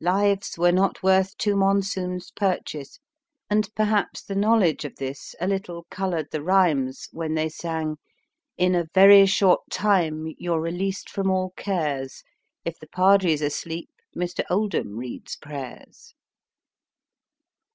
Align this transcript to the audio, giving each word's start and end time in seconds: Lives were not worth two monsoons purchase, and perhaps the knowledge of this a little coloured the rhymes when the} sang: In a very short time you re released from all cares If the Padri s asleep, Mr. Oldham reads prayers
Lives 0.00 0.56
were 0.56 0.72
not 0.72 1.02
worth 1.02 1.36
two 1.36 1.54
monsoons 1.54 2.30
purchase, 2.30 2.98
and 3.50 3.68
perhaps 3.74 4.22
the 4.22 4.34
knowledge 4.34 4.86
of 4.86 4.96
this 4.96 5.34
a 5.38 5.46
little 5.46 5.84
coloured 5.90 6.28
the 6.32 6.42
rhymes 6.42 7.10
when 7.12 7.34
the} 7.34 7.50
sang: 7.50 7.98
In 8.56 8.74
a 8.74 8.88
very 8.94 9.26
short 9.26 9.60
time 9.70 10.32
you 10.38 10.54
re 10.54 10.70
released 10.72 11.10
from 11.10 11.30
all 11.30 11.50
cares 11.58 12.22
If 12.64 12.78
the 12.78 12.86
Padri 12.88 13.34
s 13.34 13.42
asleep, 13.42 13.90
Mr. 14.16 14.44
Oldham 14.48 14.96
reads 14.96 15.36
prayers 15.36 16.14